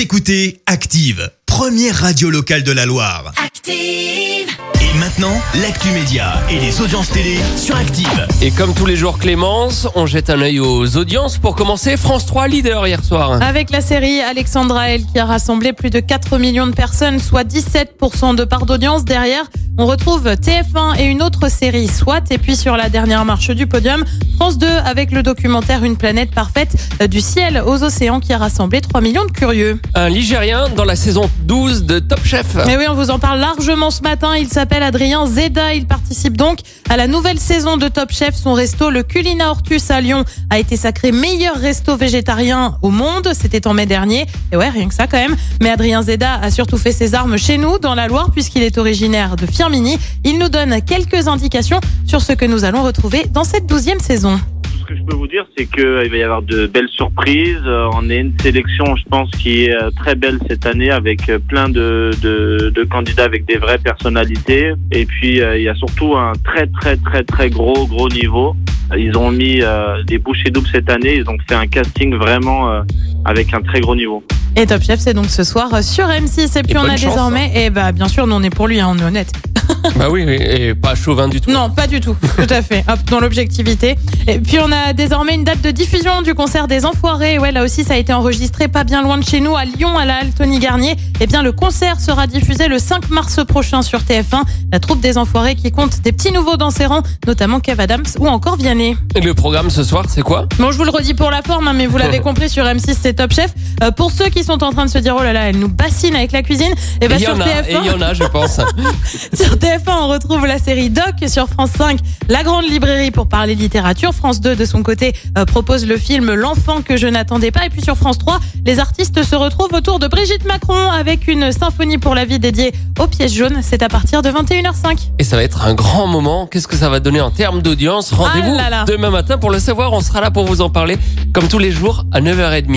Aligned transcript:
Vous 0.00 0.04
écoutez 0.04 0.62
Active, 0.64 1.30
première 1.44 1.94
radio 1.94 2.30
locale 2.30 2.62
de 2.62 2.72
la 2.72 2.86
Loire. 2.86 3.34
Active. 3.36 4.48
Et 4.80 4.98
maintenant, 4.98 5.38
l'actu 5.60 5.90
média 5.90 6.40
et 6.48 6.58
les 6.58 6.80
audiences 6.80 7.10
télé 7.10 7.36
sur 7.58 7.76
Active. 7.76 8.26
Et 8.40 8.50
comme 8.50 8.72
tous 8.72 8.86
les 8.86 8.96
jours 8.96 9.18
Clémence, 9.18 9.86
on 9.96 10.06
jette 10.06 10.30
un 10.30 10.40
œil 10.40 10.58
aux 10.58 10.96
audiences. 10.96 11.36
Pour 11.36 11.54
commencer, 11.54 11.98
France 11.98 12.24
3 12.24 12.48
leader 12.48 12.86
hier 12.86 13.04
soir. 13.04 13.42
Avec 13.42 13.68
la 13.68 13.82
série 13.82 14.22
Alexandra 14.22 14.88
Elle 14.88 15.04
qui 15.04 15.18
a 15.18 15.26
rassemblé 15.26 15.74
plus 15.74 15.90
de 15.90 16.00
4 16.00 16.38
millions 16.38 16.66
de 16.66 16.74
personnes, 16.74 17.18
soit 17.18 17.44
17% 17.44 18.34
de 18.34 18.44
part 18.44 18.64
d'audience. 18.64 19.04
Derrière, 19.04 19.50
on 19.80 19.86
retrouve 19.86 20.26
TF1 20.26 20.98
et 20.98 21.04
une 21.04 21.22
autre 21.22 21.48
série, 21.50 21.88
SWAT. 21.88 22.24
Et 22.28 22.36
puis 22.36 22.54
sur 22.54 22.76
la 22.76 22.90
dernière 22.90 23.24
marche 23.24 23.50
du 23.50 23.66
podium, 23.66 24.04
France 24.36 24.58
2 24.58 24.66
avec 24.66 25.10
le 25.10 25.22
documentaire 25.22 25.84
Une 25.84 25.96
planète 25.96 26.32
parfaite 26.32 26.76
euh, 27.00 27.06
du 27.06 27.22
ciel 27.22 27.62
aux 27.66 27.82
océans 27.82 28.20
qui 28.20 28.34
a 28.34 28.38
rassemblé 28.38 28.82
3 28.82 29.00
millions 29.00 29.24
de 29.24 29.30
curieux. 29.30 29.80
Un 29.94 30.10
Ligérien 30.10 30.68
dans 30.68 30.84
la 30.84 30.96
saison 30.96 31.30
12 31.44 31.84
de 31.84 31.98
Top 31.98 32.22
Chef. 32.24 32.56
Mais 32.66 32.76
oui, 32.76 32.84
on 32.90 32.94
vous 32.94 33.10
en 33.10 33.18
parle 33.18 33.40
largement 33.40 33.90
ce 33.90 34.02
matin. 34.02 34.36
Il 34.36 34.48
s'appelle 34.48 34.82
Adrien 34.82 35.26
Zeda. 35.26 35.72
Il 35.72 35.86
participe 35.86 36.36
donc 36.36 36.58
à 36.90 36.96
la 36.96 37.06
nouvelle 37.06 37.38
saison 37.38 37.76
de 37.76 37.86
Top 37.86 38.10
Chef. 38.10 38.34
Son 38.34 38.52
resto, 38.52 38.90
le 38.90 39.04
Culina 39.04 39.50
Hortus 39.50 39.92
à 39.92 40.00
Lyon, 40.00 40.24
a 40.50 40.58
été 40.58 40.76
sacré 40.76 41.12
meilleur 41.12 41.54
resto 41.54 41.96
végétarien 41.96 42.78
au 42.82 42.90
monde. 42.90 43.30
C'était 43.32 43.68
en 43.68 43.74
mai 43.74 43.86
dernier. 43.86 44.26
Et 44.50 44.56
ouais, 44.56 44.68
rien 44.68 44.88
que 44.88 44.94
ça 44.94 45.06
quand 45.06 45.16
même. 45.16 45.36
Mais 45.62 45.70
Adrien 45.70 46.02
Zeda 46.02 46.34
a 46.34 46.50
surtout 46.50 46.78
fait 46.78 46.90
ses 46.90 47.14
armes 47.14 47.38
chez 47.38 47.58
nous, 47.58 47.78
dans 47.78 47.94
la 47.94 48.08
Loire, 48.08 48.32
puisqu'il 48.32 48.64
est 48.64 48.76
originaire 48.76 49.36
de 49.36 49.46
Firmini. 49.46 49.98
Il 50.24 50.38
nous 50.38 50.48
donne 50.48 50.82
quelques 50.82 51.28
indications 51.28 51.80
sur 52.06 52.22
ce 52.22 52.32
que 52.32 52.44
nous 52.44 52.64
allons 52.64 52.82
retrouver 52.82 53.26
dans 53.30 53.44
cette 53.44 53.66
douzième 53.66 54.00
saison. 54.00 54.40
Ce 54.90 54.94
que 54.94 54.98
je 54.98 55.04
peux 55.04 55.14
vous 55.14 55.28
dire, 55.28 55.46
c'est 55.56 55.66
qu'il 55.66 56.10
va 56.10 56.16
y 56.16 56.22
avoir 56.24 56.42
de 56.42 56.66
belles 56.66 56.88
surprises. 56.88 57.62
Euh, 57.64 57.88
On 57.94 58.10
est 58.10 58.18
une 58.18 58.36
sélection, 58.40 58.96
je 58.96 59.04
pense, 59.08 59.30
qui 59.30 59.66
est 59.66 59.72
euh, 59.72 59.88
très 59.92 60.16
belle 60.16 60.40
cette 60.48 60.66
année, 60.66 60.90
avec 60.90 61.28
euh, 61.28 61.38
plein 61.38 61.68
de, 61.68 62.10
de, 62.20 62.72
de 62.74 62.82
candidats 62.82 63.22
avec 63.22 63.44
des 63.44 63.56
vraies 63.56 63.78
personnalités. 63.78 64.72
Et 64.90 65.06
puis, 65.06 65.36
il 65.38 65.62
y 65.62 65.68
a 65.68 65.76
surtout 65.76 66.16
un 66.16 66.32
très, 66.44 66.66
très, 66.66 66.96
très, 66.96 67.22
très 67.22 67.50
gros, 67.50 67.86
gros 67.86 68.08
niveau. 68.08 68.56
Ils 68.96 69.16
ont 69.16 69.30
mis 69.30 69.60
euh, 69.62 70.02
des 70.04 70.18
bouchées 70.18 70.50
doubles 70.50 70.68
cette 70.70 70.90
année. 70.90 71.16
Ils 71.16 71.28
ont 71.28 71.38
fait 71.48 71.54
un 71.54 71.66
casting 71.66 72.14
vraiment 72.16 72.70
euh, 72.70 72.82
avec 73.24 73.54
un 73.54 73.60
très 73.60 73.80
gros 73.80 73.94
niveau. 73.94 74.24
Et 74.56 74.66
Top 74.66 74.82
Chef, 74.82 74.98
c'est 74.98 75.14
donc 75.14 75.26
ce 75.26 75.44
soir 75.44 75.82
sur 75.82 76.06
M6. 76.06 76.58
Et 76.58 76.62
puis 76.62 76.72
Et 76.72 76.78
on 76.78 76.82
a 76.82 76.96
chance, 76.96 77.12
désormais, 77.14 77.52
et 77.54 77.70
bah 77.70 77.92
bien 77.92 78.08
sûr, 78.08 78.26
nous 78.26 78.34
on 78.34 78.42
est 78.42 78.50
pour 78.50 78.66
lui, 78.66 78.80
hein, 78.80 78.88
on 78.90 78.98
est 78.98 79.04
honnête. 79.04 79.32
bah 79.96 80.08
oui, 80.10 80.22
et 80.28 80.74
pas 80.74 80.94
chauvin 80.94 81.28
du 81.28 81.40
tout. 81.40 81.50
Non, 81.50 81.70
pas 81.70 81.86
du 81.86 82.00
tout. 82.00 82.16
Tout 82.36 82.46
à 82.48 82.62
fait. 82.62 82.84
Hop, 82.88 82.98
dans 83.10 83.20
l'objectivité. 83.20 83.96
Et 84.26 84.38
puis 84.38 84.58
on 84.58 84.70
a 84.70 84.92
désormais 84.92 85.34
une 85.34 85.44
date 85.44 85.62
de 85.62 85.70
diffusion 85.70 86.22
du 86.22 86.34
concert 86.34 86.68
des 86.68 86.84
Enfoirés. 86.84 87.38
Ouais, 87.38 87.52
là 87.52 87.64
aussi 87.64 87.84
ça 87.84 87.94
a 87.94 87.96
été 87.96 88.12
enregistré 88.12 88.68
pas 88.68 88.84
bien 88.84 89.02
loin 89.02 89.18
de 89.18 89.24
chez 89.24 89.40
nous, 89.40 89.56
à 89.56 89.64
Lyon, 89.64 89.96
à 89.98 90.04
la 90.04 90.16
Halle 90.16 90.30
Tony 90.36 90.58
Garnier. 90.58 90.96
Eh 91.20 91.26
bien, 91.26 91.42
le 91.42 91.52
concert 91.52 92.00
sera 92.00 92.26
diffusé 92.26 92.68
le 92.68 92.78
5 92.78 93.10
mars 93.10 93.40
prochain 93.46 93.82
sur 93.82 94.00
TF1. 94.00 94.42
La 94.72 94.80
troupe 94.80 95.00
des 95.00 95.18
Enfoirés 95.18 95.54
qui 95.54 95.70
compte 95.70 96.00
des 96.02 96.12
petits 96.12 96.32
nouveaux 96.32 96.56
dans 96.56 96.70
ses 96.70 96.86
rangs, 96.86 97.02
notamment 97.26 97.60
Kev 97.60 97.80
Adams 97.82 98.04
ou 98.18 98.26
encore 98.26 98.56
Vianney. 98.56 98.96
Et 99.14 99.20
le 99.20 99.34
programme 99.34 99.70
ce 99.70 99.82
soir, 99.82 100.04
c'est 100.08 100.22
quoi? 100.22 100.46
Bon, 100.58 100.70
je 100.70 100.78
vous 100.78 100.84
le 100.84 100.90
redis 100.90 101.14
pour 101.14 101.30
la 101.30 101.42
forme, 101.42 101.68
hein, 101.68 101.72
mais 101.74 101.86
vous 101.86 101.98
l'avez 101.98 102.20
compris 102.20 102.48
sur 102.48 102.64
M6, 102.64 102.96
c'est 103.00 103.14
Top 103.14 103.32
Chef. 103.32 103.52
Euh, 103.82 103.90
pour 103.90 104.10
ceux 104.10 104.28
qui 104.28 104.44
sont 104.44 104.62
en 104.62 104.72
train 104.72 104.84
de 104.84 104.90
se 104.90 104.98
dire, 104.98 105.16
oh 105.18 105.22
là 105.22 105.32
là, 105.32 105.48
elle 105.48 105.58
nous 105.58 105.68
bassine 105.68 106.14
avec 106.14 106.32
la 106.32 106.42
cuisine, 106.42 106.72
et 107.00 107.04
Et 107.04 107.08
ben 107.08 107.16
il 107.16 107.22
y 107.22 107.24
sur 107.24 107.34
en 107.34 107.40
a, 107.40 107.46
et 107.46 107.50
il 107.68 107.86
y 107.86 107.88
TF1, 107.88 107.96
en 107.96 108.02
a, 108.02 108.14
je 108.14 108.24
pense. 108.24 108.60
sur 109.34 109.56
TF1, 109.60 109.92
on 110.04 110.08
retrouve 110.08 110.46
la 110.46 110.58
série 110.58 110.88
Doc. 110.90 111.04
Sur 111.28 111.48
France 111.48 111.70
5, 111.76 111.98
La 112.28 112.42
Grande 112.42 112.64
Librairie 112.64 113.10
pour 113.10 113.28
parler 113.28 113.54
littérature. 113.54 114.14
France 114.14 114.40
2, 114.40 114.56
de 114.56 114.64
son 114.64 114.82
côté, 114.82 115.12
euh, 115.36 115.44
propose 115.44 115.86
le 115.86 115.96
film 115.98 116.32
L'enfant 116.34 116.80
que 116.82 116.96
je 116.96 117.06
n'attendais 117.06 117.50
pas. 117.50 117.66
Et 117.66 117.68
puis 117.70 117.82
sur 117.82 117.96
France 117.96 118.16
3, 118.18 118.40
les 118.64 118.78
artistes 118.78 119.22
se 119.22 119.34
retrouvent 119.36 119.74
autour 119.74 119.98
de 119.98 120.08
Brigitte 120.08 120.46
Macron 120.46 120.90
avec 120.90 121.28
une 121.28 121.52
symphonie 121.52 121.98
pour 121.98 122.14
la 122.14 122.24
vie 122.24 122.38
dédiée 122.38 122.72
aux 122.98 123.06
pièces 123.06 123.34
jaunes. 123.34 123.58
C'est 123.62 123.82
à 123.82 123.88
partir 123.88 124.22
de 124.22 124.30
21h05. 124.30 125.10
Et 125.18 125.24
ça 125.24 125.36
va 125.36 125.42
être 125.42 125.62
un 125.62 125.74
grand 125.74 126.06
moment. 126.06 126.46
Qu'est-ce 126.46 126.66
que 126.68 126.76
ça 126.76 126.88
va 126.88 126.98
donner 127.00 127.20
en 127.20 127.30
termes 127.30 127.60
d'audience? 127.60 128.12
Rendez-vous 128.12 128.54
Ah 128.58 128.62
là 128.62 128.70
là. 128.70 128.84
demain 128.86 129.10
matin 129.10 129.36
pour 129.36 129.50
le 129.50 129.58
savoir. 129.58 129.92
On 129.92 130.00
sera 130.00 130.20
là 130.22 130.30
pour 130.30 130.46
vous 130.46 130.62
en 130.62 130.70
parler, 130.70 130.96
comme 131.34 131.48
tous 131.48 131.58
les 131.58 131.70
jours, 131.70 132.04
à 132.12 132.20
9h30. 132.22 132.76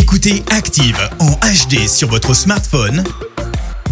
Écoutez 0.00 0.44
Active 0.50 0.98
en 1.18 1.32
HD 1.32 1.88
sur 1.88 2.08
votre 2.08 2.32
smartphone, 2.34 3.02